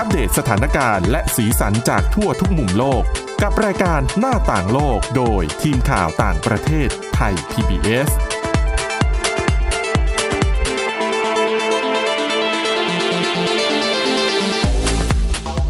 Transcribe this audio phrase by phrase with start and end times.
[0.00, 3.02] อัปเดตสถานการณ์และสีสันจากทั่วทุกมุมโลก
[3.42, 8.08] กับรายการหน้าต่างโลกโดยทีมข่าวต่างประเทศไทย PBS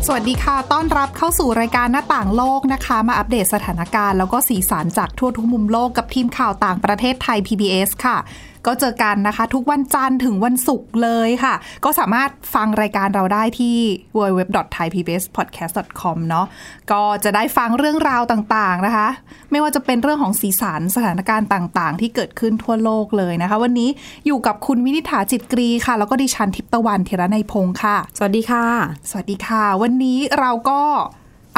[0.07, 8.17] สวัสดีค่ะ ต้อนรับเข้าสู่รายการหน้าต่างโลกนะคะ มาอัปเดตสถานการณ์แล้วก็สีสันจากทั่วทุกมุมโลกกับทีมข่าวต่างประเทศไทย PBS ค่ะ
[8.67, 11.55] ก็เจอกันนะคะ ทุกวันจันทร์ถึงวันศุกร์เลยค่ะ
[11.85, 13.77] ก็สามารถฟังรายการเราได้ที่
[14.17, 16.47] www.thaipbspodcast.com เนาะ
[16.93, 19.09] ก็จะได้ฟังเรื่องราวต่างๆนะคะ
[19.51, 23.89] ไม่ว่าจะเป็นเรื่องของสีสันสถานการณ์ต่างๆ ที่เกิดขึ้นทั่วโลกเลยนะคะ วันนี้
[24.27, 28.65] อยู่กับคุณวินิษฐาจิตกรีค่ะ แล้วก็ดิฉันทิพย์ตะวันเทระในยพงค์ค่ะ สวัสดีค่ะ
[29.11, 30.81] สวัสดีค่ะ วันนี้เราก็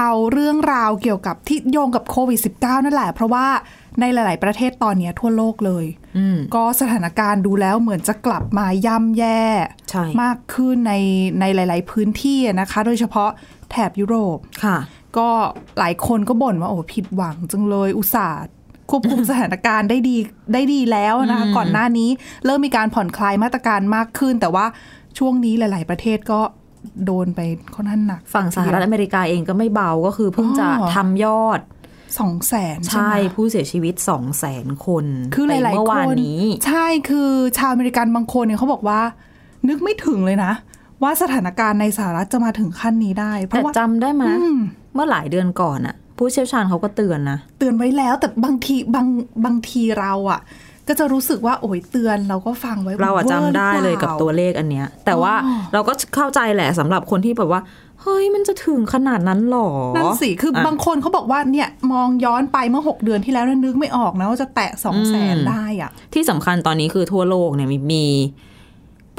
[0.01, 3.47] เอาเรื่องราวเกี่ยวกับที่โยงกับโควิด -19 นั่นแหละ เพราะว่า
[4.01, 5.85] ในหลาย ๆ ประเทศตอนนี้ทั่วโลกเลย
[6.19, 9.43] อืมก็สถานการณ์ดูแล้วเหมือนจะกลับมาย่ำแย่
[9.91, 10.95] ใช่มากขึ้นใน
[11.41, 13.31] ในหลาย ๆ พื้นที่นะคะ โดยเฉพาะ
[13.71, 14.79] แถบยุโรปค่ะ
[15.19, 15.29] ก็
[15.79, 18.41] หลายคนก็บ่นว่าโอ้ผิดหวังจังเลยอุตส่าห์
[18.91, 20.17] ควบคุมสถานการณ์ได้ดี
[20.53, 22.11] ได้ดีแล้วนะคะก่อนหน้านี้
[22.45, 24.67] เริ่มมีการผ่อนคลายมาตรการมากขึ้น แต่ว่า
[25.19, 26.41] ช่วงนี้หลาย ๆ ประเทศก็
[27.07, 27.41] โดนไป
[27.75, 31.61] ค่อนข้างหนัก ฝั่งสหรัฐอเมริกาเองก็ไม่เบาก็คือเพิ่งจะอ๋อทำยอด
[32.19, 39.01] สองแสนใช่ใช่ไหมผู้เสียชีวิตสองแสนคน คือหไปลายเมื่อๆควานนนี้ ใช่คือชาวอเมริกันบางคนเนี่ยเขาบอกว่า
[39.69, 40.53] นึกไม่ถึงเลยนะ
[41.03, 44.57] ว่าสถานการณ์ในสหรัฐจะมาถึงขั้นนี้ได้ เพแต่ราะว่าจำได้ไหมอืม
[44.95, 49.07] เมื่อหลายเดือนก่อนอะผู้เชี่ยวชาญเขาก็เตือนนะ เตือนไว้แล้วแต่บางทีบาง
[49.45, 50.41] บางทีเราอะ
[50.89, 57.61] ก็จะรู้สึกว่าโอ้ยเตือนเราก็ฟังไว้เราอะวอจำได้เลยกับตัวหรือปเลขอันเนี้ย แต่ว่าอ๋อเราก็เข้าใจแหละสำหรับคนที่แบบว่า
[58.03, 68.07] เฮ้ยมันจะถึงขนาดนั้นหรอล่านั่นสิ คืออะบางคนเขาบอกว่าเนี่ยมองย้อนไปเมื่อ 6 เดือนที่แล้วเนี่ยนึกไม่ออกนะว่าจะแตะสองแสนได้อะที่สำคัญตอนนี้คือทั่วโลกเนี่ยมีมี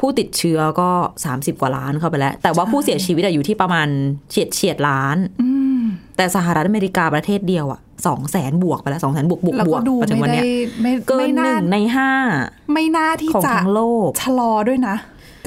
[0.00, 0.90] ผู้ติดเชื้อก็
[1.26, 3.88] 30 กว่าล้านเข้าไปแล้ว แต่ว่าผู้เสียชีวิตอะอยู่ที่ประมาณ
[4.30, 5.63] เฉียดเฉียดล้านอืม
[6.16, 10.46] แต่สหรัฐอเมริกาประเทศเดียวอะสองแสนบวกไปแล้วสองแสนบวกบวกแล้วบวก็กดูมาถึงไม่วันได้เนี้ย
[10.82, 12.10] ไม่เกินไม่หน่านึ่งในห้า
[12.72, 14.96] ไม่น่าที่ของจะทั้งโลกชะลอด้วยนะ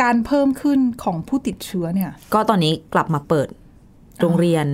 [0.02, 3.48] การเพิ่มขึ้นของผู้ติดเชื้อเนี่ย ก็ตอนนี้กลับมาเปิด
[4.22, 4.66] โรงเรียน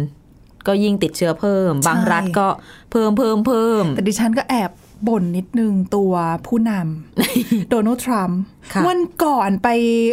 [0.67, 2.47] ก็ยิ่งติดเชื้อเพิ่ม บางใช่รัฐก็
[2.91, 4.72] เพิ่มเพิ่มเพิ่มแต่ดิฉันก็แอบ
[5.07, 6.13] บ่นนิดนึงตัว
[6.47, 8.40] ผู้นำโดนัลด์ทรัมป์
[8.73, 9.67] ค่ะวันก่อนไป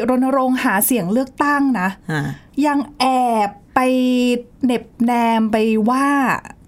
[0.09, 2.21] รณรงค์หาเสียงเลือกตั้งนะอ่า
[2.67, 3.05] ยังแอ
[3.49, 3.51] บ
[3.83, 3.93] ไป
[4.65, 5.57] เหน็บแนมไป
[5.91, 6.07] ว่า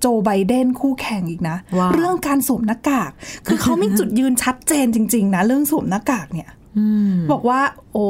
[0.01, 3.11] โจไบเดนคู่แข่งอีกนะว่าเรื่องการสวมหน้ากาก
[3.47, 7.61] คือเขามีจุดยืนชัดเจนจริง ๆ นะ เรื่องสวมหน้ากากเนี่ยอืมบอกว่า
[7.93, 8.07] โอ้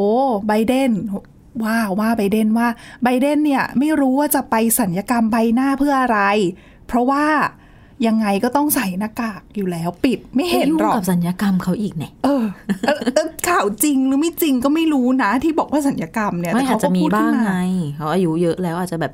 [0.47, 0.91] ไบเดน
[1.65, 2.69] ว่าว่าไบเดนว่า
[3.03, 6.21] ไบเดนเนี่ย ไม่รู้ว่าจะไปสัญญกรรมใบหน้าเพื่ออะไร
[6.87, 7.25] เพราะว่า
[8.07, 12.45] ยังไงก็ต้องใส่หน้ากากอยู่แล้วปิดไม่เห็นยุ่งหรอกกับสัญญกรรมเขาอีกเนี่ยเออ
[12.87, 17.55] เออเออข่าวจริงหรือไม่จริงก็ไม่รู้นะ ที่บอกว่าสัญญกรรมเนี่ยไม่แต่อาจเขาจะก็มีพูดขึ้บ้างนมาไง
[17.97, 19.13] เขาอายุเยอะแล้วอาจจะแบบ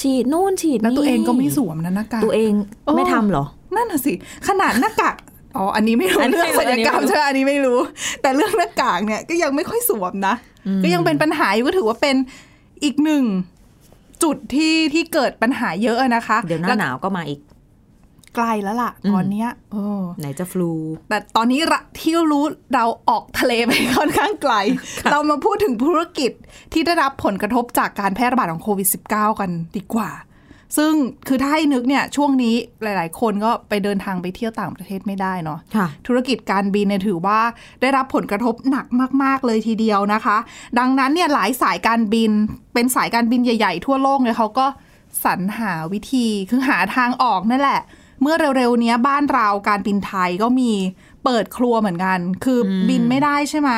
[0.00, 2.52] ฉีดนู่นฉีดแล้วตัวเองก็ไม่นี่สวมนะหน้ากากตัวเอง
[2.84, 3.44] เออไม่ทำเหรอ
[3.76, 4.12] นั่นน่ะสิ
[4.48, 5.16] ขนาดหน้ากาก
[5.56, 7.78] อ๋อ อันนี้ไม่รู้อันนี้เรื่องไม่รู้ศัลยกรรมอันนี้ไม่รู้ใช่ไหมอันนี้ไม่รู้
[8.22, 10.34] แต่เรื่องหน้ากากเนี่ยก็ยังไม่ค่อยสวมนะ
[10.82, 12.16] ก็ยังเป็นปัญหาอยู่ก็ถือว่าเป็น
[12.84, 13.24] อีกหนึ่ง
[14.22, 17.40] จุดที่ที่เกิดปัญหาเยอะนะคะ เดี๋ยวหน้าแล้วหนาวก็มาอีก
[18.36, 20.70] ไกลแล้วล่ะ ตอนเนี้ยเออไหนจะฟลู
[21.08, 24.54] แต่ตอนนี้ระที่รู้เราออกทะเลไปค่อนข้างไกล
[25.10, 26.32] เรามาพูดถึงธุรกิจ
[26.72, 30.10] ที่ได้รับผลกระทบจากการแพร่ระบาดของโควิด -19 กันดีกว่า
[30.78, 30.92] ซึ่ง
[31.28, 37.40] คือถ้าให้นึกเนี่ยช่วงนี้หลาย ๆ คนก็ไปเดินทางไปเที่ยวต่างประเทศไม่ได้เนาะค่ะธุรกิจการบินเนี่ยถือว่า
[37.80, 38.86] ได้รับผลกระทบหนัก
[39.22, 40.36] มาก ๆ เลยทีเดียวนะคะ
[40.78, 42.30] ดังนั้นเนี่ยหลายสายการบิน
[42.74, 44.66] เป็นสายการบินใหญ่ ๆ ทั่วโลกเนี่ยเขาก็
[45.24, 47.80] สรรหาวิธีคือหาทางออกนั่นแหละ
[48.22, 50.72] เมื่อเร็วๆเนี้ยบ้านเราการบินไทยก็มี
[51.24, 53.72] เปิดครัวเหมือนกัน คืออบินไม่ได้ใช่ไหม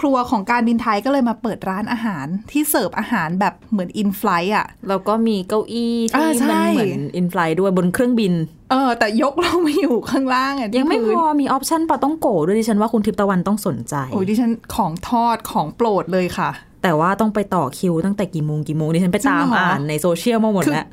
[0.00, 8.32] ครัวของการบินไทยก็เลยมาเปิดร้านอาหารที่เสิร์ฟอาหารแบบเหมือนอินฟลายอะแล้วก็มีเก้าอี้อ่าที่ใช่มันเหมือนอินฟลายด้วยบนเครื่องบิน
[8.70, 16.50] เออ แต่ยกเรามาอยู่ข้างล่างอะที่ยังไม่พพื้นอมีออปชั่นปลาต้องโกะด้วยดิฉันว่าคุณทิพย์ตะวันต้องสนใจโอ้ยดิฉันของทอดของโปรดเลยค่ะ
[16.82, 20.86] แต่ว่าต้องไปต่อคิวตั้งแต่กี่โมงกี่โมงดิฉันไปตามจริงเหรออ่อ่านในโซเชียลมาหมดคือแล้ว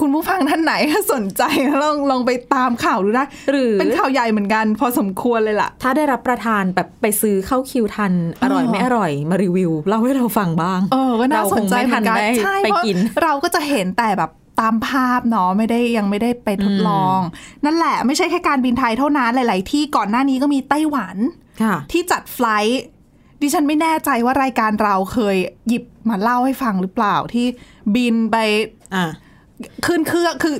[0.00, 1.42] คุณผู้ฟังท่านไหนถ้าสนใจ
[1.82, 8.12] ลองลองไปตามข่าวดูได้หรือเป็นข่าวใหญ่เหมือนกัน พอสมควรเลยล่ะ ถ้าได้รับประทานแบบไปซื้อเข้าคิวทัน
[8.42, 17.20] อร่อยไม่อร่อยมารีวิวเล่าให้เราฟังบ้าง เออก็น่าสนใจเหมือนกันเราคงไม่ทันได้ใช่ไปเพราะกิน เราก็จะเห็นแต่แบบตามภาพเนาะไม่ได้ยังไม่ได้ไปทดลอง
[17.64, 21.16] นั่นแหละไม่ใช่แค่การบินไทยเท่านั้นหลาย ๆ ที่ก่อนหน้านี้ก็มีไต้หวัน
[21.62, 22.82] ค่ะที่จัดไฟลท์
[23.42, 25.36] ดิฉันไม่แน่ใจว่ารายการเราเคย
[25.68, 27.46] หยิบมาเล่าให้ฟังหรือเปล่าที่
[27.94, 28.36] บินไป
[28.94, 29.04] อะ
[29.86, 30.56] ขึ้นเครื่องคือ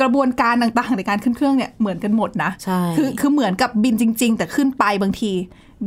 [0.00, 5.32] กระบวนการต่างๆ ในการขึ้นเครื่องเนี่ยเหมือนกันหมดนะใช่คือคือเหมือนกับบินจริง ๆ แต่ขึ้นไปบางที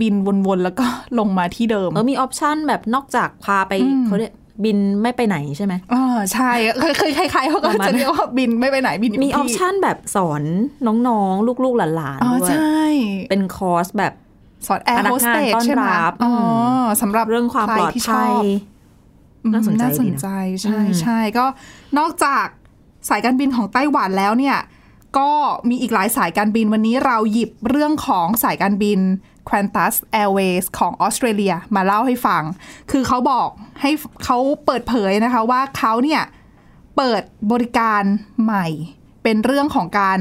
[0.01, 0.13] บิน
[0.47, 0.85] วนๆแล้วก็
[1.19, 3.73] ลงมาที่เดิมเออมีออปชั่นแบบนอกจากพาไป
[4.07, 4.33] เขาเรียก
[4.63, 6.03] บินไม่ไปไหนใช่ไหมอ่า
[6.33, 10.43] ใช่เคยเคยใครๆเขาก็ประมาณจะเรียกว่าบินไม่ไปไหนบินยู่มีออปที่ชันแบบสอน
[11.07, 12.83] น้องๆ ลูกๆหลานอ๋อๆด้วยใช่
[13.29, 14.13] เป็นคอร์สแบบ
[14.67, 16.45] สอนแอร์พนัโฮกสงานเตสต้อนใช่ไหมรับอ๋ออื
[16.79, 18.43] มสำหรับเรื่องความใคปลอดที่ชภัอยบ
[19.53, 20.29] น่าสนใจน่าสดีนนะใจ
[20.61, 21.45] ใช่อืมใช่ก็
[21.97, 22.45] นอกจาก
[23.09, 24.57] สายการบินของไต้หวันแล้วเนี่ย
[25.17, 25.31] ก็
[25.69, 28.99] มีอีกหลายสายการบินวันนี้เราหยิบเรื่องของสายการบิน
[29.49, 32.43] Qantas Airways ของออสเตรเลียมาเล่าให้ฟัง
[32.91, 33.49] คือเขาบอก
[33.81, 33.91] ให้
[34.23, 36.21] เขาเปิดเผยนะคะว่าเขาเนี่ย
[36.97, 37.21] เปิด
[37.51, 38.03] บริการ
[38.43, 38.67] ใหม่
[39.23, 40.19] เป็นเรื่องของการ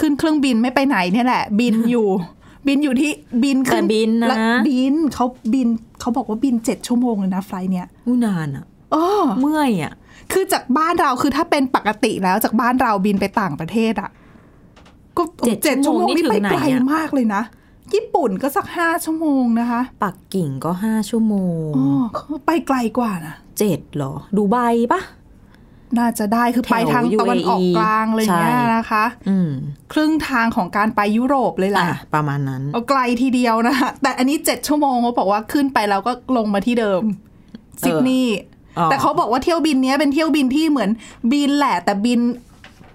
[0.00, 2.08] ขึ้นเครื่องบินไม่ไปไหนเนี่ยแหละ บินอยู่
[2.66, 3.10] บินอยู่ที่
[3.42, 4.38] บินขึ้แต่บินนะแล้ว
[4.68, 5.68] บินเขาบิน
[6.00, 9.92] เขาบอกว่าบินเจ็ดชั่วโมงเลยนะไฟล์เนี่ยอู้นานอะเออเมื่อยอะ
[10.32, 14.10] คือจากบ้านเราคือถ้าเป็นปกติแล้วจากบ้านเราบินไปต่างประเทศอะ
[15.16, 15.22] ก็
[15.64, 16.62] เจ็ดชั่วโมงนี่ไปไกล
[16.92, 17.42] มากเลยนะ
[17.94, 21.34] ญี่ปุ่นก็สักห้าชั่วโมงนะคะ ปักกิ่งก็ห้าชั่วโม
[21.68, 24.56] งอ๋อไปไกลกว่านะเจ็ดเหรอ ดูไบ
[24.92, 25.00] ปะ
[25.98, 29.50] น่าจะได้คือไปทางตะวันออกกลางเลยเนี่ยใช่นะคะอืม
[29.92, 37.02] ครึ่งทางของการไปยุโรปเลยแหอะละประมาณนั้นเอาไกลทีเดียวนะคะแต่อันนี้เจ็ดชั่วโมงเขาบอกว่าขึ้นไปแล้วก็ลงมาที่เดิม
[37.84, 38.38] ซิดนีย์
[38.78, 40.90] อ๋อแต่เขาบอกว่าเที่ยวบินเนี้ยเป็นเที่ยวบินที่เหมือน
[41.32, 42.20] บินแหละ แต่บิน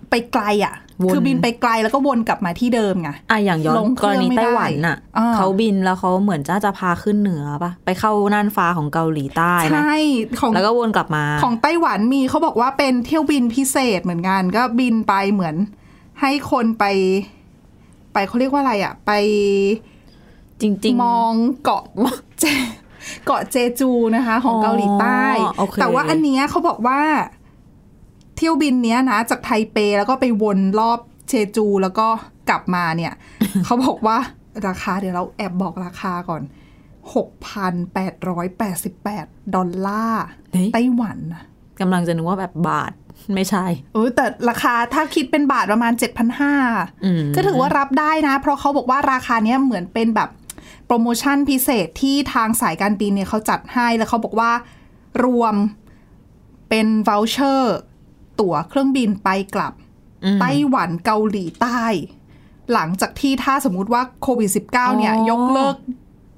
[0.09, 0.77] ไปไกลอะวน
[1.13, 9.95] คือบินไปไกลแล้วก็วนกลับมาที่เดิมไงอะอย่างย้อนลงเคกรื่รองณีไม่ไต้ได้หวันน่ะอ่าเขาบินแล้วเขาเหมือนจะจะพาขึ้นเหนือปะไปเข้าน่านฟ้าของเกาหลีใต้นะใช่
[10.39, 15.55] ของแล้วก็วนกลับมา ของไต้หวันมีเขาบอกว่าเป็นเที่ยวบินพิเศษเหมือนกันก็บินไปเหมือน
[16.21, 16.85] ให้คนไป
[18.13, 19.11] ไปเขาเรียกว่าอะไรอะ ไป
[20.61, 21.33] จริงมอง
[21.63, 21.83] เกาะ
[22.39, 22.45] เจ
[23.25, 25.23] เกาะเจจูนะคะ ของอ๋อเกาหลีใต้
[25.57, 27.00] โอเคแต่ว่าอันเนี้ยเขาบอกว่า
[28.38, 32.07] เที่ยวบินเนี้ยนะ จากไทเปแล้วก็ไปวนรอบเชจูแล้วก็
[32.50, 33.13] กลับมาเนี่ย
[33.66, 34.18] เขาบอกว่า
[34.68, 36.42] ราคาเดี๋ยวเราแอบบอกราคาก่อน
[37.18, 41.44] 6,888 ดอลลาร์เฮ้ยไต้หวันนะ
[41.80, 42.92] กำลังจะนึกว่าแบบบาท
[43.36, 45.94] ไม่ใช่เออแต่ราคาถ้าคิดเป็นบาทประมาณ
[47.06, 50.30] อืม7,500ก็ถือว่ารับได้นะ เพราะเขาบอกว่าราคาเนี้ยเหมือนเป็นแบบ
[50.86, 54.51] โปรโมชั่นพิเศษที่ทางสายการบินเนี่ยเขาจัดให้แล้วเขาบอกว่า
[55.25, 55.56] รวม
[56.69, 57.78] เป็น v o u เชอร์
[58.39, 59.74] ตั๋วเครื่องบินไปกลับ
[60.24, 61.84] อืมไต้หวันเกาหลีใต้
[62.74, 65.75] หลังจากที่ถ้าสมมุติว่าโควิด -19 เนี่ยอ๋อยกเลิก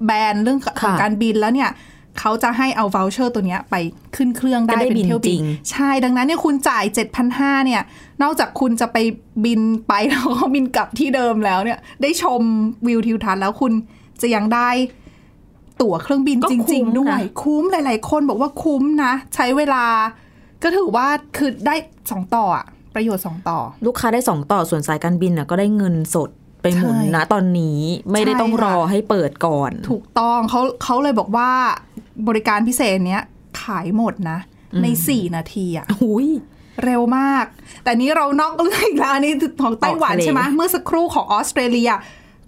[0.06, 1.70] แบนเรื่องของค่ะการบินแล้วเนี่ย
[2.18, 3.74] เขาจะให้เอา v o u เชอร์ตัวเนี้ยไป
[4.16, 6.84] ขึ้นเครื่องได้ก็ได้เป็นเที่ยวบินจริบินงใช่ดังนั้นเนี่ยคุณจ่าย
[7.24, 7.82] 7,500เนี่ย
[8.22, 8.96] นอกจากคุณจะไป
[9.44, 12.40] บินไปแล้วก็บินกลับที่เดิมแล้วเนี่ย ได้ชม
[12.86, 13.72] วิวทิวทัศน์แล้วคุณ
[14.20, 14.70] จะยังได้
[15.80, 19.84] ตั๋วเครื่องบินก็จคุ้ริงมๆด้วยนะคุ้มหลาย ๆ คนบอกว่าคุ้มนะ ใช้เวลา
[20.62, 21.74] ก็ถือว่าคือได้
[22.10, 26.30] สองต่ออะประโยชน์สองต่อ ลูกค้าได้สองต่อส่วนสายการบินน่ะก็ได้เงินสด
[26.62, 27.80] ไปหมุนใช่นะตอนนี้
[28.12, 31.50] ไม่ได้ใช่ต้องรอค่ะให้เปิดก่อน ถูกต้องเขาเขาเลยบอกว่า
[32.28, 33.22] บริการพิเศษเนี้ย
[33.62, 34.38] ขายหมดนะ
[34.82, 36.26] ในสี่นาทีอะหุย
[36.84, 37.44] เร็วมาก
[37.84, 39.32] แต่นี้เรานอกเรื่องอีกแล้วอันนี้
[39.62, 41.90] ของไต้หวันออกทะเลใช่ไหมเมื่อสักครู่ของออสเตรเลีย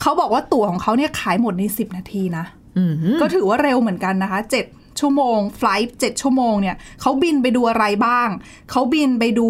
[0.00, 2.44] เขาบอกว่าตั๋วของเขาเนี่ยขายหมดใน10นาทีนะ
[2.79, 8.29] อืมก็ถือว่าเร็วเหมือนกันนะคะ7 ชั่วโมงไฟล์เจ็ดชั่วโมงเนี่ยเขาบินไปดูอะไรบ้าง
[8.71, 9.49] เขาบินไปดู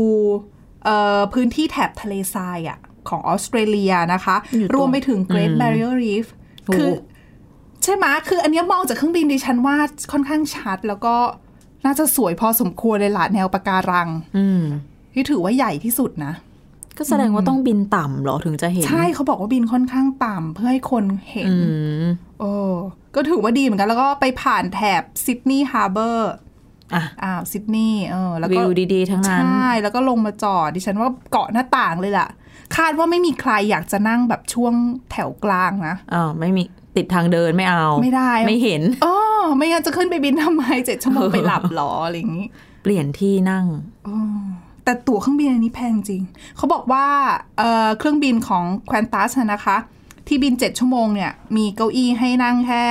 [0.85, 2.79] เอ่อพื้นที่แถบทะเลทรายอะ
[3.09, 6.27] ของออสเตรเลียนะคะอยู่ตรงรวมไปถึง Great อืม Barrier Reef
[6.67, 6.91] โอ้คือ
[7.85, 9.77] ใช่ไหมคืออันเนี้ยมองจากเครื่องบินดิฉันว่า
[10.12, 11.15] ค่อนข้างชัด แล้วก็
[11.85, 14.63] น่าจะสวยพอสมควรเลยล่ะแนวปะการังอืม
[15.13, 16.32] ที่ถือว่าใหญ่ที่สุดนะ
[16.99, 21.55] ก็แสดงว่าต้องบินต่ำเหรอถึงจะเห็น ใช่เขาบอกว่าบินค่อนข้างต่ำเพื่อให้คนเห็นอื
[22.03, 22.06] ม
[22.41, 22.53] โอ้
[23.15, 26.32] ก็ถือว่าดีเหมือนกัน แล้วก็ไปผ่านแถบ Sydney Harbour
[26.95, 32.29] อะอ่าวซิดนีย์เออแล้วก็วิวดีๆ ทั้งนั้น ใช่แล้วก็ลงมาจอดดิฉันว่าเกาะหน้าต่างเลยล่ะ
[32.77, 34.75] คาดว่าไม่มีใครอยากจะนั่งแบบช่วง
[35.11, 36.63] แถวกลางนะอ่าไม่มี
[36.97, 39.15] ติดทางเดินไม่เอา ไม่ได้ ไม่เห็นอ๋อ
[39.57, 42.47] ไม่งั้นจะขึ้นไปบินทำไมเจ็ดชั่วโมงไปหลับหรออะไรอย่างนี้
[42.83, 43.67] เปลี่ยนที่นั่ง
[44.85, 46.23] แต่ตั๋วเครื่องบินอันนี้แพงจริง
[46.57, 47.07] เขาบอกว่า
[47.59, 49.77] เอ่อเครื่องบินของ Qantas อะนะคะ
[50.26, 52.84] ที่บิน 7 ชั่วโมงเนี่ย มีเก้าอี้ให้นั่งแค่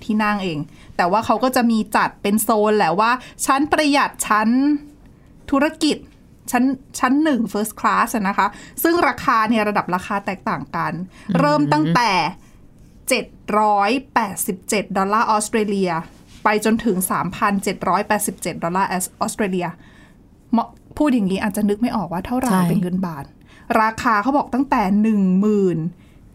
[0.00, 0.58] 134 ที่นั่งเอง
[0.96, 3.10] แต่ว่าเขาก็จะมีจัดเป็นโซนแหละว่า
[3.46, 4.48] ชั้นประหยัดชั้น
[5.50, 5.96] ธุรกิจ
[6.50, 6.64] ชั้น
[6.98, 8.46] ชั้นหนึ่ง first class อะนะคะ
[8.82, 10.92] ซึ่งราคาเนี่ยระดับราคาแตกต่างกัน
[11.38, 12.12] เริ่มตั้งแต่
[13.22, 15.90] 787 ดอลลาร์ออสเตรเลีย
[16.44, 16.96] ไปจนถึง
[17.60, 19.66] 3,787 ดอลลาร์ออสเตรเลีย
[20.52, 23.24] เหมาะพูดอย่างนี้อาจจะนึกไม่ออกว่าเท่าไหร่ใช่เป็นเงินบาท
[23.80, 25.78] ราคาเขาบอกตั้งแต่หนึ่งหมื่น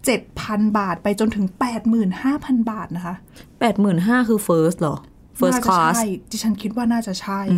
[0.05, 3.15] เจ็ดพันบาทไปจนถึงแปดหมื่นห้าพันบาทนะคะ
[3.59, 4.97] แปดหมื่นห้าคือ first เหรอ
[5.39, 7.57] first น่าจะ class ใช่ดิฉันคิดว่าน่าจะใช่อื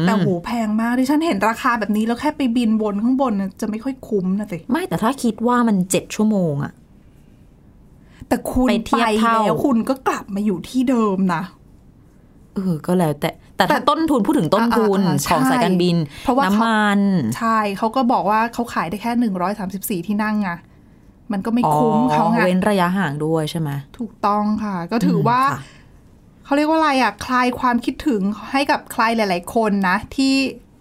[0.00, 6.72] มแต่โหแพงมาก ดิฉันเห็นราคาแบบนี้แล้วแค่ไปบินบนข้างบนน่ะจะไม่ค่อยคุ้มนะสิไม่แต่ถ้าคิดว่ามันเจ็ดชั่วโมงอะ
[8.28, 11.42] แต่คุณไปเทีไปยบเท่าแล้วคุณก็กลับมาอยู่ที่เดิมนะ
[12.54, 17.00] เออก็แล้วแต่แต่ถ้าต้นทุนพูดถึงต้นทุนอ่าๆๆของใช่สายการบินเพราะว่าเขาน้ำมัน
[17.38, 20.50] ใช่เขาก็บอกว่าเขาขายได้แค่หนึ่งร้อยสามสิบสี่ที่นั่งไง
[21.32, 25.60] มันก็ไม่คุ้มเขาไงเว้นระยะห่างด้วยใช่ไหมถูกต้องค่ะ ก็ถือว่าค่ะ
[26.44, 28.20] เขาเรียกว่าอะไรอะคลายความคิดถึง
[28.52, 30.34] ให้กับใครหลาย ๆ คนนะ ที่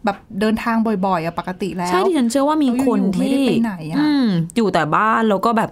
[0.05, 0.75] แบบเดินทาง
[1.05, 4.25] บ่อย ๆอะปกติแล้ว ใช่ที่ฉันเชื่อว่ามีคนแล้วอยู่ๆไม่ที่ได้ไปไหนอะอืม
[4.55, 5.71] อยู่แต่บ้านแล้วก็แบบ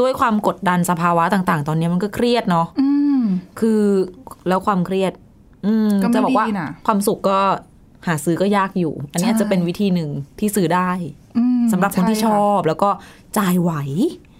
[0.00, 2.88] ด้วยความกดดันสภาวะต่าง ๆ ตอนนี้มันก็เครียดเนาะอื
[3.18, 3.20] ม
[3.60, 3.82] คือ
[4.48, 5.25] แล้วความเครียดอืม
[6.02, 7.40] ก็ไม่จะบอกว่าดีน่ะความสุขก็
[8.06, 10.90] หาซื้อก็ยากอยู่ อันนี้ใช่จะเป็นวิธีหนึ่งที่ซื้อได้
[11.38, 12.90] อืมสำหรับคนที่ใะชอบแล้วก็
[13.38, 13.72] จ่ายไหว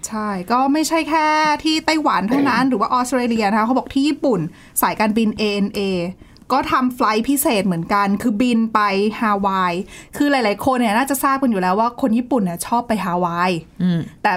[0.09, 1.26] ใช่ ก็ไม่ใช่แค่
[1.64, 4.40] ที่ไต้หวันเท่านั้น หรือว่าออสเตรเลียนะคะเขาบอกที่ญี่ปุ่น
[4.83, 5.80] สายการบิน ANA
[6.52, 8.80] ก็ทำไฟลท์พิเศษเหมือนกัน คือบินไป
[9.21, 9.73] ฮาวาย
[10.16, 13.50] คือหลาย ๆ คนเนี่ยน่าจะทราบกันอยู่แล้วว่าคนญี่ปุ่นเนี่ยชอบไปฮาวาย
[13.83, 14.33] อืมแต่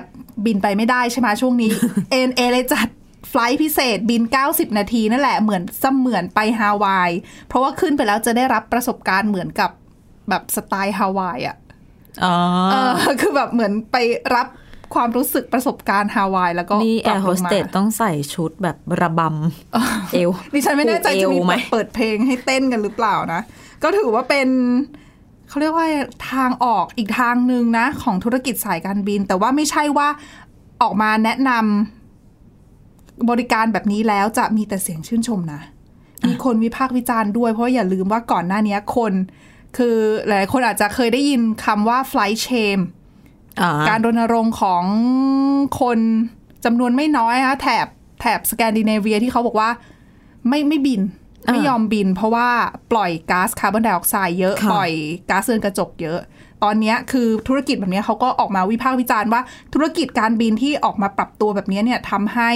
[0.46, 1.72] บินไปไม่ได้ใช่ไหมช่วงนี้
[2.13, 2.88] ANA เลยจัด
[3.29, 7.12] ไฟลท์พิเศษบิน 90 นาทีนั่นแหละเหมือนเสมือนไปฮาวาย
[7.48, 9.71] เพราะว่าขึ้นไปแล้วจะได้รับประสบการณ์เหมือนกับ
[10.29, 11.57] แบบสไตล์ฮาวายอะ
[12.24, 12.36] อ๋อ
[12.71, 13.98] เออคือแบบเหมือนไป
[14.36, 14.48] รับ
[14.95, 23.41] ความรู้สึกประสบการณ์ฮาวายแล้วก็นี่แอกลับร์โฮลงสมาเตสต้องใส่ชุดแบบระบำเอวดิฉันไม่แน่ใจผูกเอจะวมีไหมเปิดเพลงให้เต้นกันหรือเปล่านะ
[23.83, 24.48] ก็ถือว่าเป็น
[25.50, 25.88] เขาเรียกว่า
[26.31, 30.07] ทางออกอีกทางหนึ่งนะ ของธุรกิจสายการบิน แต่ว่าไม่ใช่ว่า
[30.81, 31.98] ออกมาแนะนำ
[33.29, 35.61] บริการแบบนี้แล้วจะมีแต่เสียงชื่นชมนะ
[36.27, 39.13] มีคนวิพากษ์วิจารณ์ด้วย เพราะว่าอย่าลืมว่าก่อนหน้านี้คน
[39.77, 39.95] คือ
[40.27, 42.81] หลายๆคนอาจจะเคยได้ยินคำว่า flight shame
[43.61, 44.83] อ่าการรณรงค์ของ
[45.79, 45.99] คน
[46.65, 47.88] จำนวนไม่น้อยนะแถบ
[48.21, 49.69] แถบสแกนดิเนเวียที่เขาบอกว่า
[50.47, 51.01] ไม่ไม่บิน
[51.47, 52.47] อ่าไม่ยอมบิน เพราะว่า
[52.91, 54.91] ปล่อยก๊าซคาร์บอนไดออกไซด์เยอะค่ะปล่อย
[55.29, 56.19] ก๊าซเรือนกระจกเยอะ
[56.63, 59.41] ตอนเนี้ยคือธุรกิจแบบเนี้ยเขาก็ออกมาวิพากษ์วิจารณ์ว่า
[59.73, 62.51] ธุรกิจการบินที่ออกมาปรับตัวแบบเนี้ยเนี่ยทำให้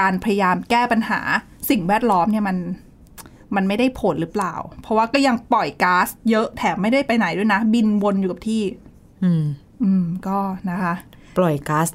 [0.00, 1.20] การพยายามแก้ปัญหา
[1.70, 2.56] สิ่งแวดล้อมเนี่ยมัน
[3.56, 8.62] มันไม่ได้ผลหรือเปล่า เพราะว่าก็ยังปล่อยก๊าซเยอะแถมไม่ได้ไปไหนด้วยนะ บินวนอยู่กับที่
[9.24, 9.44] อืม
[9.82, 10.38] อืม ก็
[10.70, 10.94] นะคะ
[11.38, 11.88] ปล่อยก๊าซ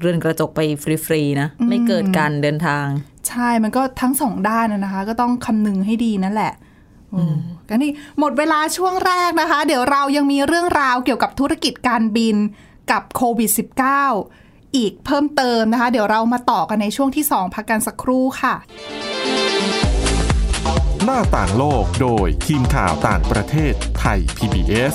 [0.00, 2.86] เรือนกระจกไปฟรีๆนะ ไม่เกิดการเดินทาง
[3.28, 6.65] ใช่มันก็ทั้งสองด้านนะนะคะ ก็ต้องคำนึงให้ดีนั่นแหละอืม
[7.68, 12.36] ก็นี่หมดเวลาช่วงแรกนะคะ เดี๋ยวเรายังมีเรื่องราวเกี่ยวกับธุรกิจการบิน
[12.90, 13.50] กับโควิด
[14.14, 18.54] -19 อีกเพิ่มเติมนะคะ เดี๋ยวเรามาต่อกันในช่วงที่ 2 พักกันสักครู่ค่ะ
[21.04, 24.94] หน้าต่างโลกโดยทีมข่าวต่างประเทศไทย PBS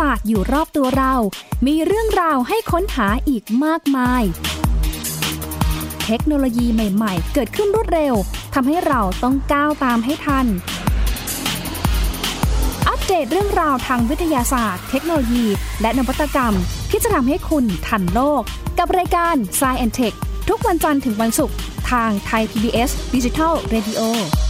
[0.00, 1.14] ศาสตร์อยู่รอบตัวเรา
[1.66, 4.22] มีเรื่องราวให้ค้นหาอีกมากมาย
[6.06, 8.14] เทคโนโลยีใหม่ๆ เกิดขึ้นรวดเร็ว
[8.54, 10.46] ทำให้เราต้องก้าวตามให้ทัน
[12.88, 15.46] อัปเดตเรื่องราวทางวิทยาศาสตร์ เทคโนโลยี
[15.80, 16.54] และนวัตกรรม
[16.90, 18.42] ที่จะทำให้คุณทันโลก
[18.78, 20.16] กับรายการ s c i e n t e c h
[20.48, 21.56] ทุกวันจันทร์ถึงวันศุกร์
[21.90, 24.49] ทางไทย PBS Digital Radio ที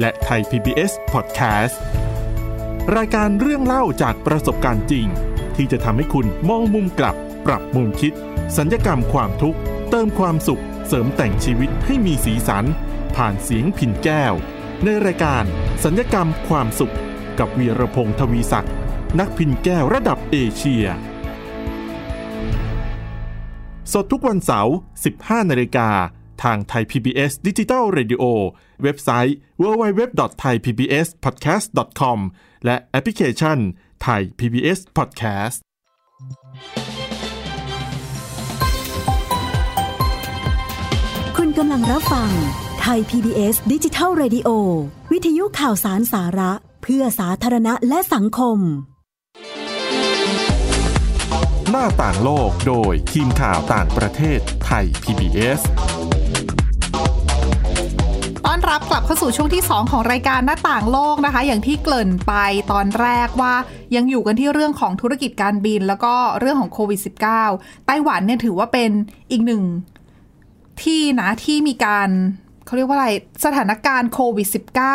[0.00, 1.76] และไทย PBS Podcast
[2.96, 5.06] รายการเรื่องเล่าจากประสบการณ์จริง
[5.56, 8.12] ที่จะทำให้คุณมองมุมกลับ ปรับมุมคิด
[8.56, 9.58] สัญญกรรมความทุกข์
[9.90, 12.64] เติมความสุข เสริมแต่งชีวิตให้มีสีสัน
[13.16, 14.34] ผ่านเสียงผินแก้ว
[14.84, 15.44] ในรายการ
[15.84, 16.94] สัญญกรรมความสุข
[17.38, 18.72] กับวีรพงศ์ทวีศักดิ์
[19.18, 20.86] นักพินแก้วระดับเอเชีย
[23.92, 24.74] สดทุกวันเสาร์
[25.12, 25.88] 15นาฬิกา
[26.44, 28.22] ทางไทย PBS d i g i ดิจิ Radio
[28.82, 32.18] เว็บไซต์ www.thaipbspodcast.com
[32.64, 33.58] และแอปพลิเคชัน
[34.02, 35.58] ไทย PBS Podcast
[41.36, 42.30] คุณกำลังรับฟัง
[42.80, 44.48] ไทไทย PBS ดิจิทัล Radio
[45.12, 48.58] วิทยุข่าวสารสาระ เพื่อสาธารณะและสังคม
[51.70, 55.83] หน้าต่างโลกโดยทีมข่าวต่างประเทศไทย PBS ต้อน
[58.70, 62.34] รับกลับเข้าสู่ช่วงที่ 2 ของรายการหน้าต่างโลกนะคะ อย่างที่เกริ่นไป
[62.72, 63.54] ตอนแรกว่า
[63.96, 67.00] ยังอยู่กันที่เรื่องของธุรกิจการบิน แล้วก็เรื่องของโควิด
[67.42, 68.90] -19 ไต้หวันเนี่ยถือว่าเป็น
[69.30, 69.62] อีกหนึ่ง
[70.82, 72.08] ที่นะที่มีการ
[72.66, 73.08] เขาเรียกว่าอะไร
[73.44, 74.48] สถานการณ์โควิด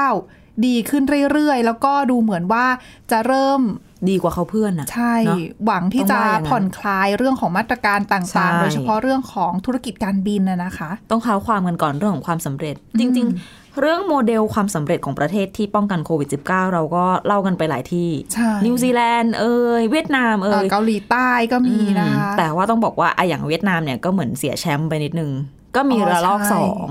[0.10, 2.66] -19 ดีขึ้นเรื่อยๆ แล้วก็ดูเหมือนว่า
[3.12, 3.62] จะเริ่ม
[4.10, 25.32] ดีกว่าเขาเพื่อนอะใช่เนอะหวังที่ต้องจะว่าอย่างนั้นผ่อนคลายเรื่องของมาตรการต่างใช่ๆโดยเฉพาะเรื่องของธุรกิจการบินนะนะคะ ต้องค้าความกันก่อนเรื่องของความสำเร็จ จริง ๆ เรื่องโมเดลความสำเร็จของประเทศที่ป้องกันโควิด -19 เราก็เล่ากันไปหลายที่ใช่นิวซีแลนด์เอ่ยเวียดนามเอ่เอ่อยเกาหลีใต้ก็มีนะคะอืมแต่ว่าต้องบอกว่าอะอย่างเวียดนามเนี่ยก็เหมือนเสียแชมป์ไปนิดนึง
[25.76, 26.90] ก็มีอ๋อระลอกใช่สอง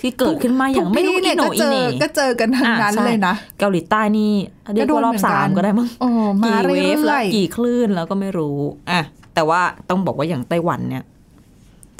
[0.00, 4.32] ที่เกิดขึ้นมาอย่างไม่รู้ทุกอีที่โหนก็อีเจเหอน่ก็เจอกันทั้งนั้นอะใช่เลยนะ เกาหลีใต้นี่
[4.74, 6.08] เรียกว่ารอบสามก็ได้มั้งโอ้
[6.42, 8.58] มากี่เรื่เวฟแล้วอยกี่คลื่นแล้วก็ไม่รู้
[8.90, 9.00] อะ
[9.34, 11.04] แต่ว่าต้องบอกว่าอย่างไต้หวันเนี่ย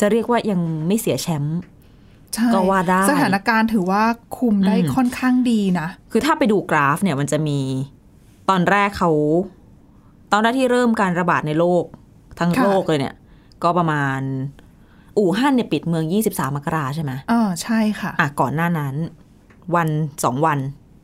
[0.00, 4.02] จะเรียกว่ายังไม่เสียแชมป์ๆใช่ก็ว่าได้สถานการณ์ถือว่า
[4.38, 7.59] คุมได้อืมค่อนข้างดีนะ คือถ้าไปดูกราฟเนี่ยมันจะมี
[8.50, 9.11] ตอนแรกเขา
[10.33, 11.85] ตอนแรกที่เริ่มการระบาดในโลก
[12.38, 13.14] ทั้งค่ะโลกเลยเนี่ย
[13.62, 14.21] ก็ประมาณ
[15.19, 18.95] อู่ฮั่นเนี่ยปิดเมือง 23 มกราใช่ไหมเออใช่ค่ะ อะก่อนหน้านั้น
[19.75, 19.89] วัน
[20.25, 20.59] สองวัน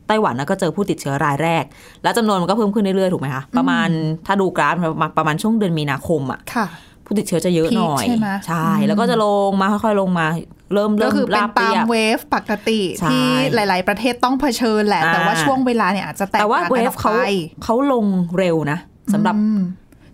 [0.07, 1.63] ไต้หวันนะก็เจอผู้ติดเชื้อรายแรก
[2.03, 3.89] แล้วจำนวนมันก็เพิ่มขึ้นเรื่อยๆ ถูกไหมคะ ประมาณ
[4.25, 6.67] ถ้าดูกราฟประมาณประมาณช่วงเดือนมีนาคมอะค่ะ
[7.05, 10.25] ผู้ติดเชื้อจะเยอะหน่อยพีคใช่ไหมใช่อืมแล้วก็จะลงมาค่อยๆลงมา
[10.73, 17.29] เริ่มก็เริ่มคือเป็ลานบตาเรีมยบเวฟปกติใช่ที่หลาย ๆ ประเทศต้องเผชิญแหละ แต่ว่าอ่าช่วงเวลาเนี่ยอาจจะแตกแต่ว่าต่างเวกันอฟอกเขาไป
[17.63, 18.05] เขาลง
[18.37, 18.79] เร็วนะ
[19.13, 19.59] สำหรับอืม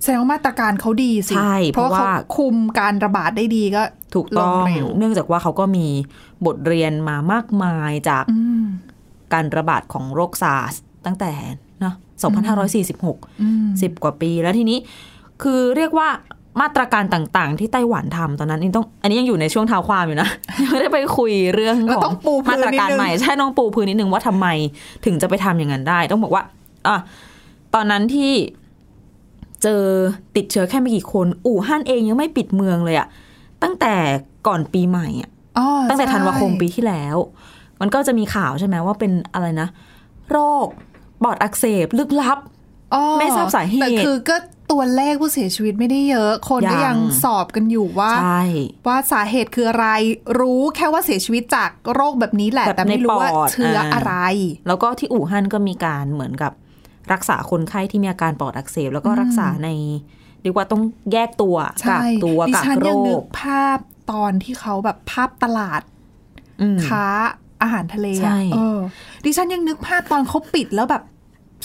[0.04, 3.84] แสดงว่ามาตรการเขาดีสิใช่เพราะว่าเพราะเขาว่าคุมการระบาดได้ดีก็
[4.16, 5.88] ถูกต้องลงเร็วเนื่องจากว่าเขาก็มี
[6.46, 8.66] บทเรียนมามากมายจากอืม
[9.34, 10.74] การระบาดของโรคซาร์ส
[11.06, 11.32] ตั้งแต่
[11.82, 11.96] เนาะ
[12.68, 14.78] 2546อืมสิบกว่าปีแล้วทีนี้
[15.42, 16.10] คือเรียกว่า
[16.62, 20.30] มาตรการต่างๆ ที่ไต้หวันทำตอนนั้นนี่ต้อง อันนี้ยังอยู่ในช่วงเท้าความอยู่นะ
[20.64, 24.48] ยังไม่ได้ไปคุยเรื่องเราขอต้องงปูพื้นมาตรการนิดนึงใหม่ใช่ต้องปูพื้นนิดนึงว่าทำไม
[25.06, 26.44] ถึงจะไปทำอย่างนั้นได้ ต้องบอกว่า
[26.88, 26.96] อะ
[27.74, 28.32] ตอนนั้นที่
[29.64, 29.84] เจอ
[30.36, 33.08] ติดเชื้อแค่ไม่กี่คน อู่ฮั่นเองยังไม่ปิดเมืองเลยอะ
[33.64, 33.94] ตั้งแต่
[34.48, 37.18] ก่อนปีใหม่อะอ๋อตั้งแต่ใช่ธันวาคมปีที่แล้ว
[37.82, 39.68] มันก็จะมีข่าวใช่ไหมว่าเป็นอะไรนะ
[40.32, 40.68] โรค
[41.24, 42.38] ปอดอักเสบลึกลับ
[42.94, 44.38] อ๋อไม่ทราบสาเหตุแต่คือก็
[44.72, 48.44] ตัวเลขผู้เสียชีวิตไม่ได้เยอะ คนก็ยังยังสอบกันอยู่ว่าใช่
[48.88, 49.88] ว่าสาเหตุคืออะไร
[50.40, 54.14] รู้แค่ว่าเสียชีวิตจากโรคแบบนี้แหละแบบแต่ไม่รู้ว่าในปอดเชื้ออาอะไร
[54.68, 56.52] แล้วก็ที่อู่ฮั่นก็มีการเหมือนกับ
[57.14, 59.70] รักษาคนไข้ที่มีอาการปอดอักเสบแล้วก็รักษาใน
[60.42, 60.82] เรียกว่าต้อง
[61.14, 63.78] แยกตัวกัใช่กตัวดิกักฉันโรยังนึคกภาพ
[64.12, 65.82] ตอนที่เขาแบบภาพตลาด
[66.62, 67.06] อืมค้า
[67.62, 68.80] อาหารทะเลใช่อะเออ
[69.26, 71.04] ดิฉันยังนึกภาพตอนเขาปิดแล้วแบบ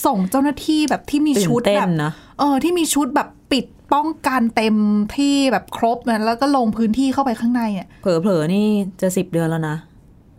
[0.06, 4.76] ส่งเจ้าหน้าที่แบบที่มีตื่นชุดเต้แบนบนะเออ ที่มีชุดแบบปิดป้องกันเต็ม
[5.16, 8.66] ที่แบบครบนะแล้วก็ลงพื้นที่เข้าไปข้างในอะเผลอๆนี่
[9.00, 9.76] จะสิบเดือนแล้วนะ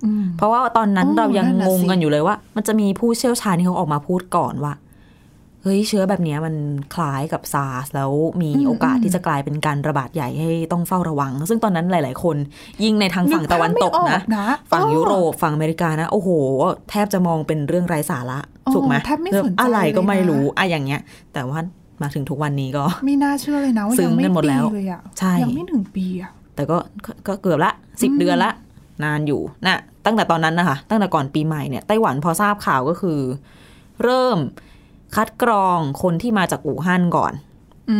[0.06, 4.74] อืมเพราะว่าตอนนั้นโอ้เรายังนั่นน่ะงงสิกันอยู่เลยว่า มันจะมีผู้เชี่ยวชาญที่เขาออกมาพูดก่อนว่า
[5.68, 6.56] เฮ้ยเชื้อแบบเนี้ยมัน
[6.96, 12.38] คล้ายกับซาร์สแล้วมีโอกาสที่จะกลายเป็นการระบาดใหญ่ให้ต้องเฝ้าระวัง ซึ่งตอนนั้นหลาย ๆ คน
[12.84, 16.30] ยิ่งในทางฝั่งตะวันตกภาพไม่อนะอนะฝั่งเออยุโรปฝั่งอเมริกานะโอ้โห
[16.90, 21.02] แทบจะมองเป็นเรื่องไร้สาระอ๋อถูกไหมแทบไม่สนใจอะไรก็ไม่เลยนะรู้อะอย่างเงี้ย
[21.34, 21.60] แต่ว่า
[22.02, 28.52] มาถึงทุกวันนี้ก็ ไม่น่าเชื่อเลยนะว่าซึ้ยังงไม่กันหมดปีแล้วเลยอะใช่ยังไม่ถึงปีอะแต่ก็ก็ก็เกือบละสิบเดือนละ
[29.04, 33.20] นานอยู่นะตั้งแต่ตอนนั้นนะคะตั้งแต่ก่อนปีใหม่เนี่ยไต้หวันพอทราบข่าวก็คือ
[34.04, 34.38] เริ่ม
[35.16, 37.34] คัดกรองคนที่มาจากอู่ฮั่นก่อน
[37.92, 38.00] อื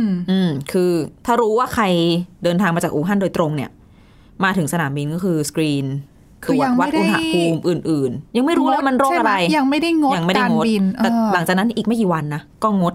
[0.00, 0.92] ม อืม คือ
[1.26, 1.84] ถ้ารู้ว่าใคร
[2.44, 3.70] เดินทางมาจากอู่ฮั่นโดยตรงเนี่ย
[4.44, 5.86] มาถึงสนามบินก็คือสกรีน
[6.44, 12.94] คืตรอวยัจงไม่วัดอุณหได้ภูมิอื่น ๆ ยังไม่รู้เลยมันโรคอะไรใช่หมยังไม่ได้งดยังไม่ได้การงดบิน แต่เออหลังจากนั้นอีกไม่กี่วันนะ ก็งด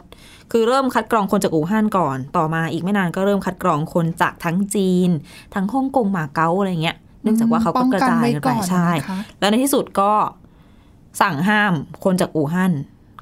[0.51, 5.09] คือเริ่มคัดกรองคนจากอู่ฮั่นก่อน ต่อมาอีกไม่นานก็เริ่มคัดกรองคนจากทั้งจีน
[5.53, 10.11] ทั้งฮ่องกงหมาเก๊าอะไรเงี้ย เนื่องจากว่าเขาก็กระจายกันไปป้องไว้ใช่นะคะแล้วในที่สุดก็
[11.21, 12.73] สั่งห้ามคนจากอู่ฮั่น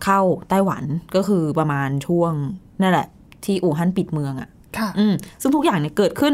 [0.03, 0.83] เข้าไต้หวัน
[1.15, 2.33] ก็คือประมาณช่วง
[2.81, 3.07] นั่นแหละ
[3.45, 6.33] ที่อู่ฮั่นปิดเมืองอะ่ะค่ะอืมซึ่งทุกอย่างเนี่ยเกิดขึ้น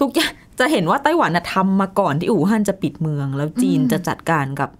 [0.00, 4.70] ทุกอย่างจะเห็นว่าไต้หวันน่ะทำมาก่อนที่อู่ฮั่นจะปิดเมือง แล้วจีนอืมจะจัดการกับ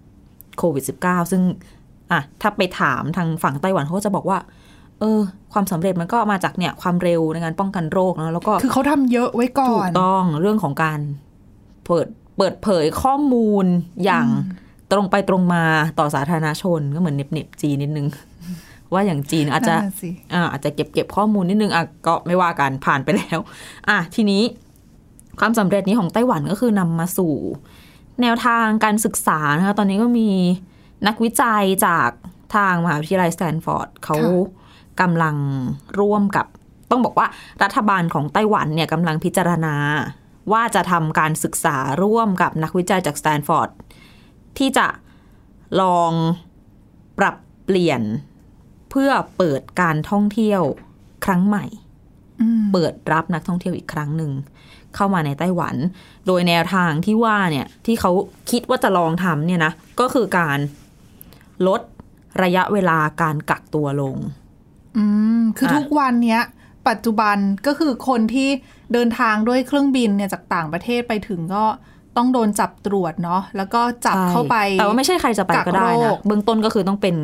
[0.57, 1.41] โควิด -19 ซึ่ง
[2.11, 4.39] อะถ้าไปถามทางฝั่งไต้หวันเขาก็จะบอกว่า
[4.99, 5.19] เออ
[5.53, 10.99] ความสำเร็จมันก็มาจากเนี่ยความเร็วในการป้องกันโรคนะแล้วก็คือเขาทำเยอะไว้ก่อถูกนต้องเรื่องของการ
[11.85, 12.07] เปิด
[12.37, 13.65] เปิดเผยข้อมูล
[14.03, 14.27] อย่าง
[14.91, 15.63] ตรงไปตรงมา
[15.99, 18.07] ต่อสาธารณชนก็เหมือนเน็บเน็บๆจีนนิดนึง
[18.93, 23.39] ว่าอย่างจีนอาจจะนั่นน่ะสิอ่าอาจจะเก็บเก็บข้อมูลนิดนึงอะก็ไม่ว่ากันผ่านไปแล้ว
[23.89, 24.43] อะทีนี้
[25.39, 27.33] ความสำเร็จนี้ของไต้หวันก็คือนำมาสู่
[28.21, 30.29] แนวทางการศึกษานะคะตอนนี้ก็มี
[31.07, 32.09] นักวิจัยจาก
[32.55, 34.17] ทางมหาวิทยาลัยสแตนฟอร์ดเขา
[35.01, 35.35] กำลัง
[35.99, 36.45] ร่วมกับ
[36.91, 37.27] ต้องบอกว่า
[37.63, 39.75] รัฐบาลของไต้หวันเนี่ยกำลังพิจารณา
[40.51, 43.69] ว่าจะทำการศึกษาร่วมกับนักวิจัยจากสแตนฟอร์ด
[44.57, 44.87] ที่จะ
[45.81, 46.11] ลอง
[47.19, 47.35] ปรับ
[47.65, 48.01] เปลี่ยน
[48.89, 50.61] เพื่อเปิดการท่องเที่ยว
[51.25, 51.65] ครั้งใหม่
[52.41, 54.31] อืมเปิดรับนักท่องเที่ยวอีกครั้งหนึ่ง
[54.95, 55.75] เข้ามาในไต้หวัน
[56.27, 58.11] โดยแนวทางที่ว่าเนี่ยที่เขา
[58.51, 60.59] คิดว่าจะลองทำเนี่ยนะ ก็คือการ
[61.67, 61.81] ลด
[62.43, 64.17] ระยะเวลาการกักตัวลง
[64.97, 65.03] อื
[65.39, 66.41] ม คืออะทุกวันเนี้ย
[66.89, 67.37] ปัจจุบัน
[67.67, 68.49] ก็คือคนที่
[68.93, 71.65] เดินทางด้วยเครื่องบินเนี่ยจากต่างประเทศไปถึงก็
[72.17, 77.15] ต้องโดนจับตรวจเนาะแล้วก็จับใช่เข้าไป แต่ว่าไม่ใช่ใครจะไปก็ได้กักโรนะคเบื้องต้นก็คือต้องเป็น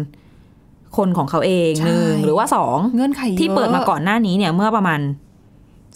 [0.98, 5.00] คนของเขาเองใช่หนึ่งหรือว่าสองเงื่อนไขเยอะที่เปิดมาก่อนหน้านี้เนี่ยเมื่อประมาณ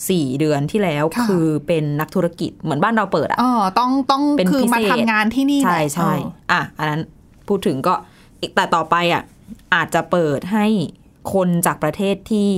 [0.10, 6.12] สี่เดือนที่แล้วค่ะคือเป็นนักธุรกิจเหมือนบ้านเราเปิดอะอ๋อต้องต้องเป็นคือพิเศษมาทำงานที่นี่แหใช่ละใช่
[6.50, 7.02] เอออะอันนั้น
[7.48, 7.94] พูดถึงก็
[8.42, 9.24] อีกแต่ต่อไปอะ
[9.76, 10.66] อาจจะเปิดให้
[11.34, 12.52] คนจากประเทศที่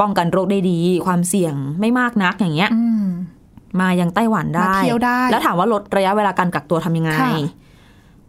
[0.00, 2.84] ป้องกันโรคได้ดี ความเสี่ยงไม่มากนักอย่างเงี้ยอื
[3.80, 7.32] มมายังไต้หวันได้มาเที่ยวได้ แล้วถามว่าลดระยะเวลาการกักตัวทำยังไงค่ะ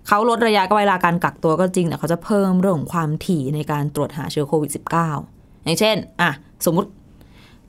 [0.08, 4.71] เขาลดระยะเวลาการกักตัวก็จริงแต่เขาจะเพิ่มเรื่องของความถี่ในการตรวจหาเชื้อโควิด
[5.17, 6.29] -19 อย่างเช่น อะ
[6.65, 6.89] สมมุติ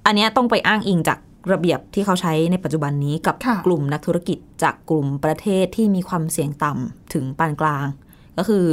[0.06, 1.18] อันเนี้ยต้องไปอ้างอิงจาก
[1.52, 7.86] ระเบียบที่เขาใช้ในปัจจุบันนี้กับค่ะกลุ่มนักธุรกิจจากกลุ่มประเทศที่มีความเสี่ยงต่ำถึงปานกลาง
[8.38, 8.64] ก็คือ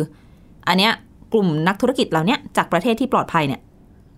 [0.68, 0.92] อันเนี้ย
[1.34, 3.62] กลุ่มนักธุรกิจเหล่าเนี้ยจากประเทศที่ปลอดภัยเนี่ย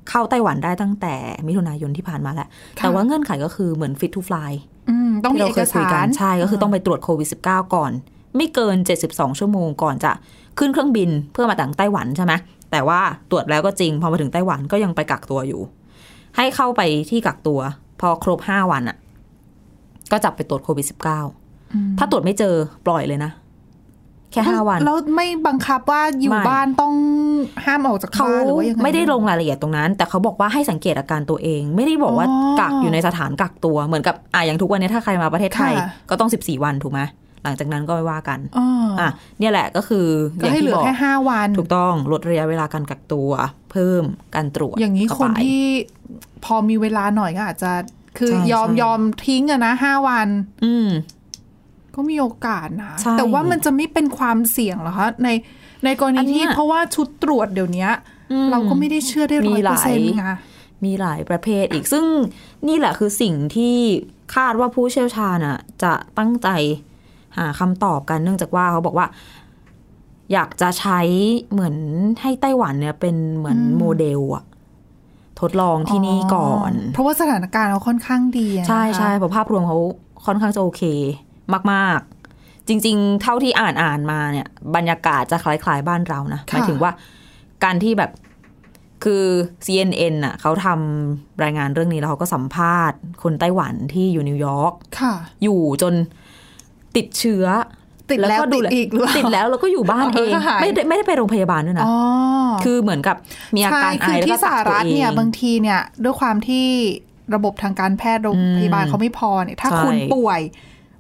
[0.09, 1.15] เข้าไต้หวันได้ตั้งแต่
[1.47, 4.51] มิถุนายนที่ผ่านมาแล้วแต่ว่าเงื่อนไขก็คือเหมือน fit to fly
[4.89, 7.91] อืมต้องมีที่เราเอเคกยคุยสากัรนใช่ก็คือต้องไปตรวจโควิด -19 ก่อน
[8.35, 10.11] ไม่เกิน 72 ชั่วโมงก่อนจะ
[10.59, 12.33] ขึ้นเครื่องบินเพื่อมาถึงไต้หวันใช่ไหม
[12.71, 12.99] แต่ว่า
[13.31, 15.61] ตรวจแล้วก็จริงพอมาถึงไต้หวันก็ยังไปกักตัวอยู่
[16.37, 17.59] ให้เข้าไปที่กักตัว
[17.99, 18.97] พอครบ5วันอะ
[20.11, 20.85] ก็จับไปตรวจโควิด
[21.37, 22.53] -19 ถ้าตรวจไม่เจอ
[22.85, 23.31] ปล่อยเลยนะ
[24.33, 26.95] แค่5วัน แล้วไม่บังคับว่าอยู่ไม่บ้านต้อง
[27.65, 37.01] ห้ามออกจากเขาบ้านหรือว่ายังไงไม่ได้ลงรายละเอียดตรงนั้น แต่เขาบอกว่าให้สังเกตอาการตัวเอง ไม่ได้บอกว่าอ๋อกักอยู่ในสถานกักตัวเหมือนกับอะอย่างทุกวันนี้ถ้าใครมาประเทศไทยค่ะก็ต้อง 14 วันถูกไหม
[37.43, 38.65] หลังจากนั้นก็ไม่ว่ากันอ๋อ
[38.99, 40.05] ออะเนี่ยแหละก็คือ
[40.39, 43.29] อก็ย่างให้เหลืที่อบอกแค่ห้าวัน ถูกต้องลดระยะเวลาการกักตัว
[43.71, 44.03] เพิ่ม
[44.35, 45.63] การตรวจ อย่างนี้เข้คนไปที่
[46.45, 47.71] พอมีเวลาหน่อยก็อาจจะ
[48.19, 50.27] คือใช่ยอมใช่ยอมทิ้งอะนะห้าวัน
[50.65, 50.87] อืม
[51.95, 55.29] ก็มีโอกาสนะใช่แต่ว่ามันจะไม่เป็นความเสี่ยงเหรอคะใน
[55.86, 57.88] ในกรณีอันเนี้ที่ยเพราะว่าชุดตรวจเดี๋ยวนี้
[58.32, 60.25] อืมเราก็ไม่ได้เชื่อได้มีร้อยหเปอลาร์ยเซ็นต์ไง
[60.86, 62.06] มีหลายประเภทอีกซึ่ง
[62.67, 63.77] นี่แหละคือสิ่งที่
[64.36, 66.49] คาดว่าผู้เชี่ยวชาญอะจะตั้งใจ
[67.38, 69.08] หาคำตอบกันเนื่องจากว่าเขาบอกว่า
[70.34, 70.99] อยากจะใช้
[71.51, 71.75] เหมือน
[72.21, 74.43] ให้ไต้หวันเนี่ยเป็นเหมือนโมเดลอะ
[75.41, 79.77] ทดลองที่นี่ก่อน เพราะว่าสถานการณ์เราค่อนข้างดีอะใช่นะคะใช่เพราะภาพรวมเขา
[80.25, 80.84] ค่อนข้างจะโอเค
[81.71, 81.99] มาก
[82.34, 86.91] ๆ จริง ๆ เท่าที่อ่านอ่านมาเนี่ย บรรยากาศจะคล้าย ๆ บ้านเรานะหมายถึงว่า
[87.63, 88.12] การที่แบบ
[89.03, 89.25] คือ
[89.65, 95.93] CNN น่ะเขาทำรายงานเรื่องนี้แล้วเขาก็สัมภาษณ์ คนไต้หวันที่อยู่นิวยอร์กค่ะอยู่จน
[96.95, 97.45] ติดเชื้อ
[98.12, 101.95] ติดแล้วก็ติดอีกหรือเปล่าติดแล้วแล้วก็อยู่บ้านเองก็หายไม่ได้ไม่ได้ไปโรงพยาบาลด้วยนะอ๋อ
[102.63, 103.15] คือเหมือนกับ
[103.56, 106.65] มีอาการไอใช่คือแล้วที่ก็สกัหกตัวรัฐเองเนี่ยบางทีเนี่ยด้วยความที่
[107.36, 110.41] ระบบทางการแพทย์โรงพยาบาลเขาไม่พอเนี่ยถ้าใช่คุณป่วย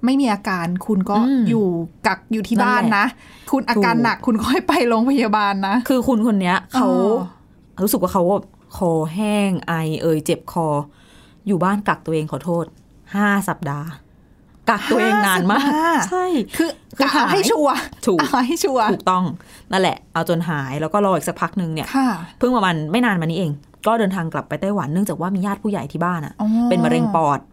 [0.05, 1.65] ไม่มีอาการคุณก็อืมอยู่
[2.07, 3.05] กักอยู่ที่บ้านนั่นแหละนะ
[3.51, 6.87] คุณอาการถูกหนักคุณก็ให้ไปโรงพยาบาลนะ คือคุณคนเนี้ยเขา
[7.77, 8.23] อ๋รู้สึกว่าเขา
[8.77, 10.67] คอแห้งไอเอยเจ็บคอ
[11.47, 12.65] อยู่บ้านกักตัวเองขอโทษ
[13.15, 13.87] ห้าสัปดาห์
[14.69, 16.25] กักตัวเองนานมากห้าสัปดาห์ใช่
[16.57, 19.23] คือคือเอาให้หายชัวร์ถูกเอาให้ชัวร์ถูกต้อง
[19.71, 23.51] นั่นแหละ เอาจนหายแล้วก็รออีกสักพักหนึ่งเนี่ยค่ะเพิ่งประมาณไม่นานมานี้เอง
[23.87, 27.52] ก็เดินทางกลับไปไต้หวันเนื่องจากว่ามีญาติผู้ใหญ่ที่บ้านอะอ๋อเป็นมะเร็งปอดโอ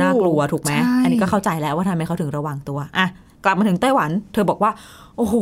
[0.00, 3.06] น่ากลัวถูกไหมใช่อันนี้ก็เข้าใจแล้วว่าทำไมเขาถึงระวังตัวอะ
[3.44, 4.70] กลับมาถึงไต้หวัน เธอบอกว่า
[5.16, 5.36] โอ้โห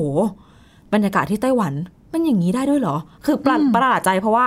[0.94, 1.72] บรรยากาศที่ไต้หวัน
[2.12, 4.46] มันอย่างนี้ได้ด้วยเหรอ คือประประหลาดใจเพราะว่า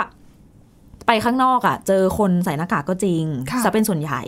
[1.08, 4.22] ไปข้างนอกอะ่ะ เจอคนใส่หน้ากากก็จริงค่ะจะเป็นส่วนใหญ่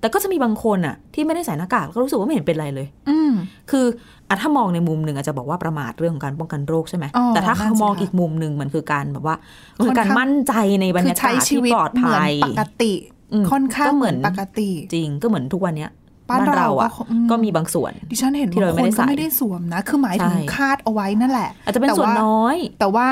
[0.00, 3.32] แต่ก็จะมีบางคนอะ ที่ไม่ได้ใส่หน้ากากก็รู้สึกว่าไม่เห็นเป็นไรเลย อืม
[3.70, 3.86] คือ
[4.28, 9.36] อะถ้ามองในมุมหนึ่งอาจจะบอกว่าประมาทเรื่องของการป้องกันโรคใช่ไหมอ๋อแต่ถ้านั่เขานสิมองคะอีกมุมหนึ่งมันคือการแบบว่า
[9.78, 15.90] ค่อนคือการข้างมั่นใจในบรรคืยาใช้กาศชีที่วิตปลอดเหมืภัอนยปกติอืม ค่อนข้างก็เหเหมืมืออนนปกติ จริงก็เหมือนทุกวันเนี้ย
[16.30, 23.08] บ้านเราอะก็อืมก็มีบางส่วน ดิฉันเห็นที่บางเราคไม่นได้ก็ใส่ไม่ได้สวมนะ คือหมายถึงใช่คาดเอาไว้นั่นแหละ อาจจะเป็นแต่ส่วนว่าน้อย แต่ว่า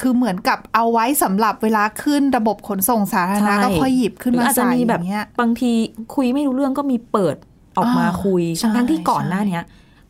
[0.00, 5.72] คือเหมือนกับเอาไว้สำหรับเวลาขึ้นระบบขนส่งสาธารณะใช่ก็ค่อยหยิบขึ้นหรือมาอาจจะใส่มีอแบบย่างเงี้ยบางที
[6.14, 7.36] คุยไม่รู้เรื่องก็มีเปิด
[7.78, 9.64] ออกมาอ่าคุยใช่ทั้งๆที่ก่อนใช่หน้าเนี้ย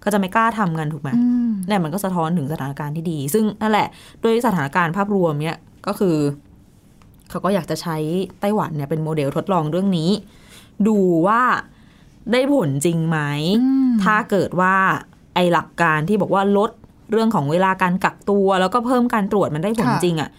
[0.05, 3.89] ก็จะไม่กล้าทำกันถูกไหมอืมเนี่ยมันก็สะท้อนถึงสถานการณ์ที่ดี ซึ่งนั่นแหละ
[4.23, 6.17] ด้วยสถานการณ์ภาพรวมเนี่ยก็คือ
[7.31, 7.97] เขาก็อยากจะใช้
[8.41, 10.11] ไต้หวันเนี่ยเป็นโมเดลทดลองเรื่องนี้
[10.89, 11.43] ดูว่า
[12.33, 13.19] ได้ผลจริงไหม
[13.63, 14.75] อืมถ้าเกิดว่า
[15.35, 16.71] ไอหลักการที่บอกว่าลด
[17.11, 20.31] เรื่องของเวลาการกักตัว แล้วก็เพิ่มการตรวจมันได้ผลค่ะจริงอะ่ะ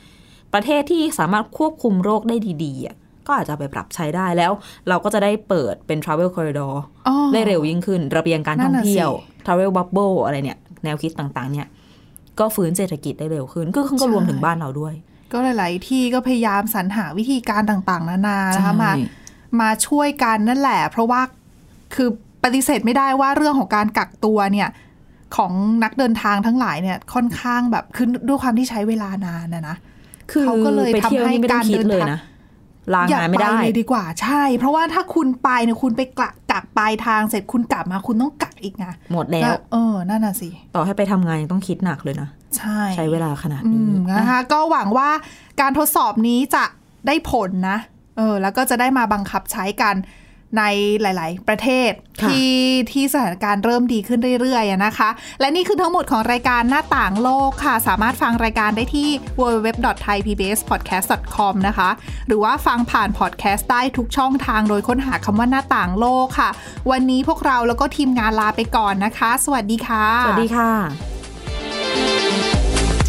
[0.54, 2.96] ประเทศที่สามารถควบคุมโรคได้ดีๆอะ
[3.28, 4.52] ก็อาจจะไปปรับใช้ได้แล้ว
[4.90, 6.74] เราก็จะได้เปิดเป็น travel corridor
[7.08, 11.68] อ๋อได้เร็วยิ่งขึ้น ระเบียงการท่องนั่นน่ะเที่ยวสิ travel bubble อะไรเนี่ย แนวคิดต่างๆ เนี่ย
[12.40, 14.94] ก็ฟื้นเศรษฐกิจได้เร็วขึ้น ก็ก็รวมถึงบ้านเราด้วย
[15.34, 18.92] ก็หลาย ๆ ที่ก็พยายามสรรหาวิธีการต่างๆ นานานะคะใช่มา
[19.62, 21.22] มาช่วยกันนั่นแหละ เพราะว่า
[21.96, 22.10] คือ
[22.44, 24.70] ปฏิเสธไม่ได้ว่าเรื่องของการกักตัวเนี่ย
[25.36, 25.52] ของ
[25.84, 29.76] นักเดินทางทั้งหลายเนี่ยค่อนข้างแบบคือด้วยความที่ใช้เวลานานนะนะ
[30.32, 32.22] คือเขาก็เลยไปเที่ยวทำให้นี่ไม่ต้องคิดเลยการเดินทางนะ
[32.94, 45.10] ลางานไม่อย่ได้ปเลยดีกว่าใช่ เพราะว่าถ้าคุณไปเนี่ยคุณไปกักกักปลายทางเสร็จคุณกลับมาคุณต้องกักอีกไงหมดแล้ว เออนั่นน่ะสิ ต่อให้ไปทำงานยังต้องคิดหนักเลยนะ ใช่ใช้เวลาขนาดอืนี้มนะคะก็หวังว่า
[45.62, 46.66] การทดสอบนี้จะ
[47.08, 47.78] ได้ผลนะ
[48.18, 49.96] เออแล้วก็จะได้มาบังคับใช้กัน
[50.60, 50.64] ใน
[51.02, 52.52] หลาย ๆ ประเทศค่ะที่
[52.92, 55.10] ที่สถานการณ์เริ่มดีขึ้นเรื่อยๆอะนะคะ
[55.40, 59.10] และนี่คือทั้งหมดของรายการหน้าต่างโลกค่ะ สามารถฟังรายการได้ที่
[59.40, 61.90] www.thaipbspodcast.com นะคะ
[62.28, 66.50] หรือว่าฟังผ่านพอดแคสต์ได้ทุกช่องทางโดยค้นหาคำว่าหน้าต่างโลกค่ะ
[66.92, 70.72] วันนี้พวกเราแล้วก็ทีมงานลาไปก่อนนะคะ สวัสดีค่ะ สวัสดีค่ะ